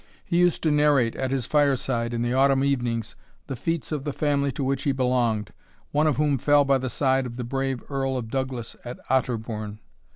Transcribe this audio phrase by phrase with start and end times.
[0.25, 3.15] He used to narrate, at his fireside, in the autumn evenings,
[3.45, 5.53] the feats of the family to which he belonged,
[5.91, 9.77] one of whom fell by the side of the brave Earl of Douglas at Otterbourne.